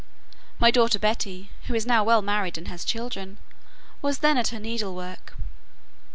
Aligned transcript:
My 0.57 0.71
daughter 0.71 0.97
Betty 0.97 1.51
(who 1.67 1.75
is 1.75 1.85
now 1.85 2.03
well 2.03 2.23
married, 2.23 2.57
and 2.57 2.67
has 2.69 2.83
children) 2.83 3.37
was 4.01 4.17
then 4.17 4.35
at 4.39 4.47
her 4.47 4.59
needlework. 4.59 5.33